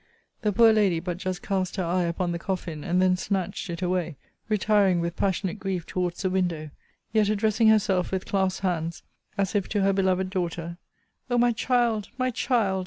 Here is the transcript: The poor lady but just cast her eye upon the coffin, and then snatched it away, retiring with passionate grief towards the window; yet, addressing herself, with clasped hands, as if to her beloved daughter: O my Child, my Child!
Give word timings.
The 0.41 0.51
poor 0.51 0.73
lady 0.73 0.99
but 0.99 1.19
just 1.19 1.43
cast 1.43 1.75
her 1.75 1.83
eye 1.83 2.05
upon 2.05 2.31
the 2.31 2.39
coffin, 2.39 2.83
and 2.83 2.99
then 2.99 3.15
snatched 3.15 3.69
it 3.69 3.83
away, 3.83 4.15
retiring 4.49 4.99
with 4.99 5.15
passionate 5.15 5.59
grief 5.59 5.85
towards 5.85 6.23
the 6.23 6.31
window; 6.31 6.71
yet, 7.13 7.29
addressing 7.29 7.67
herself, 7.67 8.11
with 8.11 8.25
clasped 8.25 8.61
hands, 8.63 9.03
as 9.37 9.53
if 9.53 9.69
to 9.69 9.83
her 9.83 9.93
beloved 9.93 10.31
daughter: 10.31 10.79
O 11.29 11.37
my 11.37 11.51
Child, 11.51 12.09
my 12.17 12.31
Child! 12.31 12.79